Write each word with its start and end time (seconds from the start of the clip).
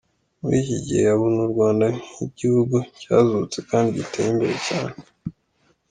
Muri 0.41 0.55
iki 0.63 0.77
gihe 0.85 1.03
abona 1.15 1.39
u 1.45 1.49
Rwanda 1.53 1.85
nk’ihugu 2.33 2.77
cyazutse 2.99 3.57
kandi 3.69 3.95
giteye 3.97 4.27
imbere 4.33 4.55
cyane. 4.67 4.95